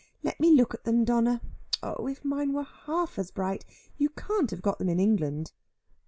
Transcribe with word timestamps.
Let 0.23 0.39
me 0.39 0.51
look 0.51 0.73
at 0.73 0.83
them, 0.83 1.05
Donna. 1.05 1.41
Oh 1.83 2.07
if 2.07 2.25
mine 2.25 2.53
were 2.53 2.63
half 2.63 3.19
as 3.19 3.29
bright. 3.29 3.65
You 3.97 4.09
can't 4.09 4.49
have 4.49 4.63
got 4.63 4.79
them 4.79 4.89
in 4.89 4.99
England." 4.99 5.51